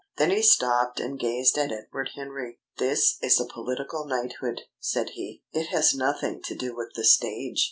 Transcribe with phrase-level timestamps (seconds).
[0.17, 2.59] Then he stopped and gazed at Edward Henry.
[2.79, 5.43] "This is a political knighthood," said he.
[5.53, 7.59] "It has nothing to do with the stage.